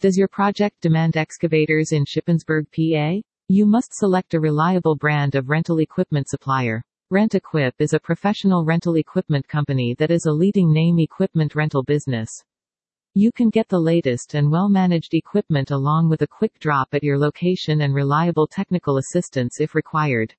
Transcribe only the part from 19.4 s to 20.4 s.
if required.